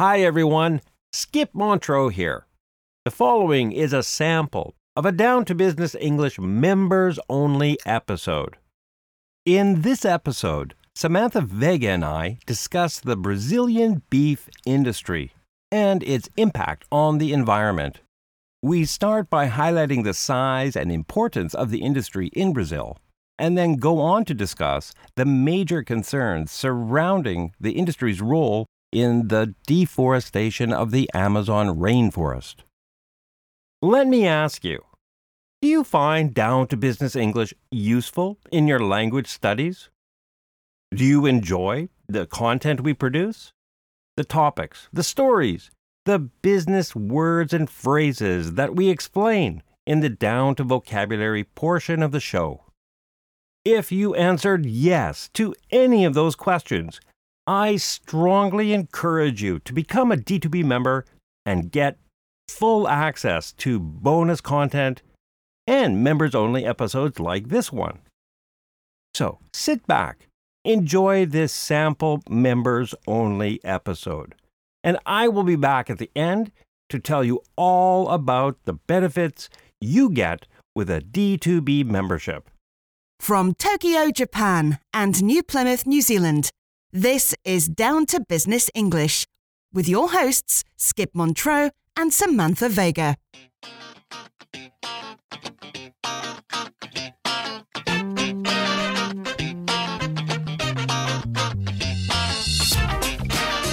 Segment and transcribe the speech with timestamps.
[0.00, 0.80] Hi, everyone.
[1.12, 2.46] Skip Montreux here.
[3.04, 8.56] The following is a sample of a Down to Business English members only episode.
[9.44, 15.32] In this episode, Samantha Vega and I discuss the Brazilian beef industry
[15.70, 18.00] and its impact on the environment.
[18.62, 22.96] We start by highlighting the size and importance of the industry in Brazil,
[23.38, 29.54] and then go on to discuss the major concerns surrounding the industry's role in the
[29.66, 32.56] deforestation of the Amazon rainforest.
[33.82, 34.84] Let me ask you
[35.62, 39.90] do you find down to business English useful in your language studies?
[40.90, 43.52] Do you enjoy the content we produce?
[44.16, 45.70] The topics, the stories,
[46.06, 52.10] the business words and phrases that we explain in the down to vocabulary portion of
[52.10, 52.64] the show?
[53.62, 57.00] If you answered yes to any of those questions,
[57.50, 61.04] I strongly encourage you to become a D2B member
[61.44, 61.98] and get
[62.48, 65.02] full access to bonus content
[65.66, 68.02] and members only episodes like this one.
[69.14, 70.28] So sit back,
[70.64, 74.36] enjoy this sample members only episode,
[74.84, 76.52] and I will be back at the end
[76.88, 82.48] to tell you all about the benefits you get with a D2B membership.
[83.18, 86.50] From Tokyo, Japan and New Plymouth, New Zealand,
[86.92, 89.26] this is Down to Business English
[89.72, 93.16] with your hosts, Skip Montreux and Samantha Vega.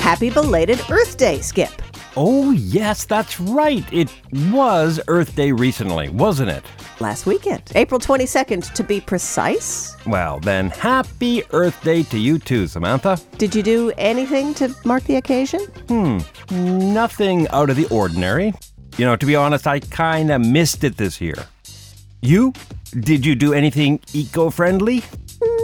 [0.00, 1.70] Happy belated Earth Day, Skip.
[2.16, 3.84] Oh, yes, that's right.
[3.92, 4.12] It
[4.52, 6.64] was Earth Day recently, wasn't it?
[7.00, 9.96] Last weekend, April 22nd to be precise.
[10.06, 13.18] Well, then, happy Earth Day to you too, Samantha.
[13.38, 15.60] Did you do anything to mark the occasion?
[15.88, 16.18] Hmm,
[16.92, 18.52] nothing out of the ordinary.
[18.98, 21.46] You know, to be honest, I kind of missed it this year.
[22.20, 22.52] You?
[22.90, 25.02] Did you do anything eco friendly?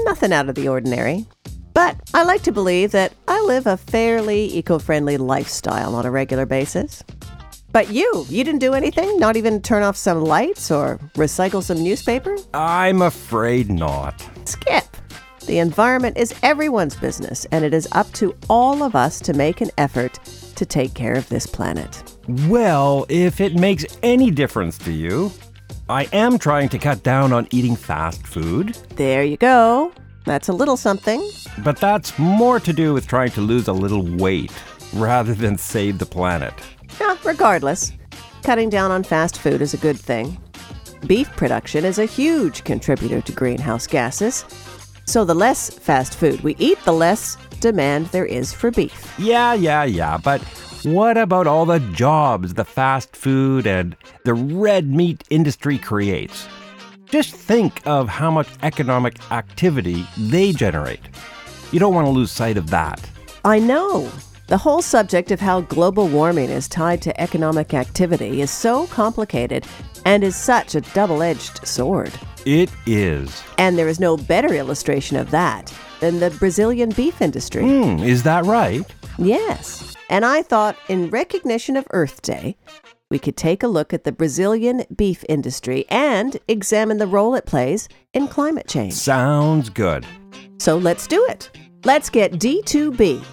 [0.04, 1.26] Nothing out of the ordinary.
[1.74, 6.10] But I like to believe that I live a fairly eco friendly lifestyle on a
[6.10, 7.04] regular basis.
[7.76, 9.18] But you, you didn't do anything?
[9.18, 12.34] Not even turn off some lights or recycle some newspaper?
[12.54, 14.26] I'm afraid not.
[14.46, 14.86] Skip.
[15.44, 19.60] The environment is everyone's business, and it is up to all of us to make
[19.60, 20.14] an effort
[20.54, 22.16] to take care of this planet.
[22.48, 25.30] Well, if it makes any difference to you,
[25.86, 29.92] I am trying to cut down on eating fast food, There you go.
[30.24, 31.20] That's a little something.
[31.62, 34.50] but that's more to do with trying to lose a little weight
[34.94, 36.54] rather than save the planet.
[37.00, 37.92] Yeah, regardless,
[38.42, 40.38] cutting down on fast food is a good thing.
[41.06, 44.44] Beef production is a huge contributor to greenhouse gases.
[45.04, 49.14] So the less fast food we eat, the less demand there is for beef.
[49.18, 50.40] Yeah, yeah, yeah, but
[50.82, 56.48] what about all the jobs the fast food and the red meat industry creates?
[57.06, 61.00] Just think of how much economic activity they generate.
[61.70, 63.08] You don't want to lose sight of that.
[63.44, 64.10] I know.
[64.48, 69.66] The whole subject of how global warming is tied to economic activity is so complicated
[70.04, 72.12] and is such a double edged sword.
[72.44, 73.42] It is.
[73.58, 77.64] And there is no better illustration of that than the Brazilian beef industry.
[77.64, 78.86] Hmm, is that right?
[79.18, 79.96] Yes.
[80.08, 82.56] And I thought, in recognition of Earth Day,
[83.10, 87.46] we could take a look at the Brazilian beef industry and examine the role it
[87.46, 88.92] plays in climate change.
[88.92, 90.06] Sounds good.
[90.58, 91.50] So let's do it.
[91.84, 93.24] Let's get D2B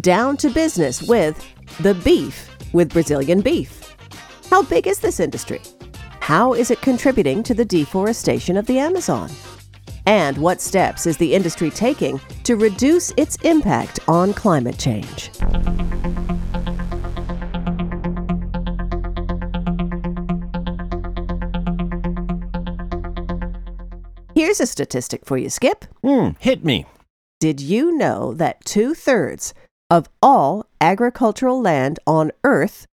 [0.00, 1.44] down to business with
[1.80, 3.96] the beef with Brazilian beef.
[4.50, 5.60] How big is this industry?
[6.20, 9.30] How is it contributing to the deforestation of the Amazon?
[10.06, 15.30] And what steps is the industry taking to reduce its impact on climate change?
[24.34, 25.84] Here's a statistic for you, Skip.
[26.02, 26.86] Hmm, hit me.
[27.40, 29.52] Did you know that two thirds
[29.90, 32.86] of all agricultural land on Earth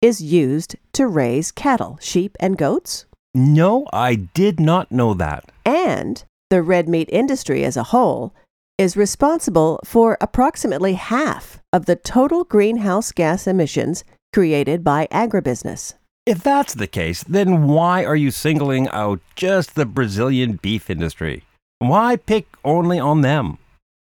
[0.00, 3.06] is used to raise cattle, sheep, and goats?
[3.34, 5.50] No, I did not know that.
[5.64, 8.34] And the red meat industry as a whole
[8.78, 15.94] is responsible for approximately half of the total greenhouse gas emissions created by agribusiness.
[16.24, 21.44] If that's the case, then why are you singling out just the Brazilian beef industry?
[21.78, 23.58] Why pick only on them?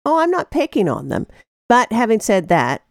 [0.05, 1.27] Oh, I'm not picking on them.
[1.69, 2.83] But having said that,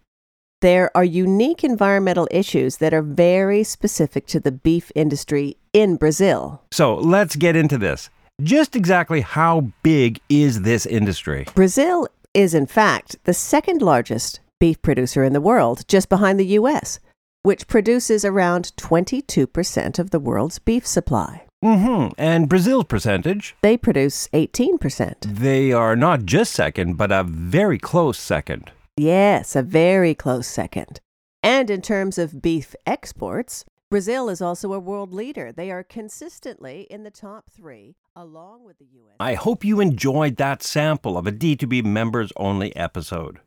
[0.62, 6.62] there are unique environmental issues that are very specific to the beef industry in Brazil.
[6.72, 8.10] So let's get into this.
[8.42, 11.46] Just exactly how big is this industry?
[11.54, 16.56] Brazil is, in fact, the second largest beef producer in the world, just behind the
[16.60, 17.00] U.S.,
[17.44, 21.44] which produces around 22% of the world's beef supply.
[21.64, 22.14] Mm-hmm.
[22.18, 23.56] And Brazil's percentage?
[23.62, 25.22] They produce 18%.
[25.22, 28.72] They are not just second, but a very close second.
[28.98, 31.00] Yes, a very close second.
[31.42, 35.52] And in terms of beef exports, Brazil is also a world leader.
[35.52, 39.16] They are consistently in the top three, along with the U.S.
[39.20, 43.40] I hope you enjoyed that sample of a D2B members only episode.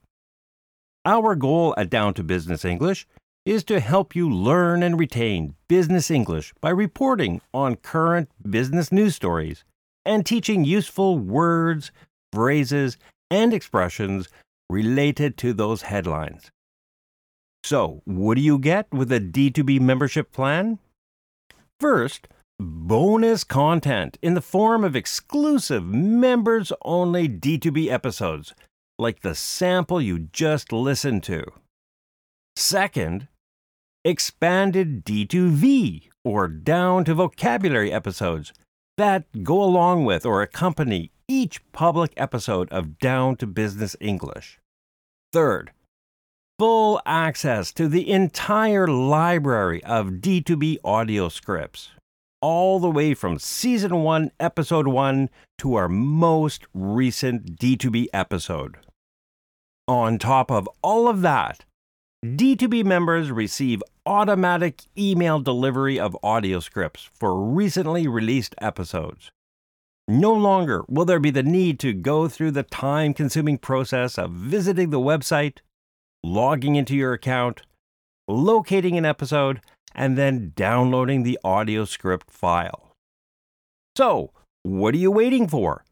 [1.04, 3.06] Our goal at Down to Business English
[3.46, 9.14] is to help you learn and retain business English by reporting on current business news
[9.14, 9.64] stories
[10.04, 11.92] and teaching useful words,
[12.32, 12.98] phrases,
[13.30, 14.28] and expressions
[14.68, 16.50] related to those headlines.
[17.62, 20.80] So, what do you get with a D2B membership plan?
[21.78, 22.28] First,
[22.58, 28.54] bonus content in the form of exclusive members only D2B episodes,
[28.98, 31.44] like the sample you just listened to.
[32.56, 33.28] Second,
[34.06, 38.52] expanded D2V or down to vocabulary episodes
[38.96, 44.60] that go along with or accompany each public episode of Down to Business English.
[45.32, 45.72] Third,
[46.56, 51.90] full access to the entire library of D2B audio scripts,
[52.40, 58.76] all the way from Season 1, Episode 1 to our most recent D2B episode.
[59.88, 61.64] On top of all of that,
[62.26, 69.30] D2B members receive automatic email delivery of audio scripts for recently released episodes.
[70.08, 74.32] No longer will there be the need to go through the time consuming process of
[74.32, 75.58] visiting the website,
[76.24, 77.62] logging into your account,
[78.26, 79.60] locating an episode,
[79.94, 82.90] and then downloading the audio script file.
[83.96, 84.32] So,
[84.64, 85.84] what are you waiting for?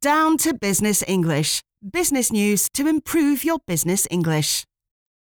[0.00, 1.62] Down to Business English.
[1.82, 4.64] Business news to improve your business English.